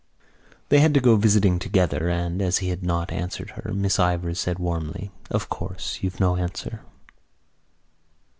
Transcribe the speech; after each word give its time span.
They 0.69 0.79
had 0.79 0.95
to 0.95 0.99
go 0.99 1.15
visiting 1.15 1.59
together 1.59 2.09
and, 2.09 2.41
as 2.41 2.57
he 2.57 2.69
had 2.69 2.81
not 2.81 3.11
answered 3.11 3.51
her, 3.51 3.71
Miss 3.71 3.99
Ivors 3.99 4.39
said 4.39 4.57
warmly: 4.57 5.11
"Of 5.29 5.47
course, 5.47 5.99
you've 6.01 6.19
no 6.19 6.37
answer." 6.37 6.81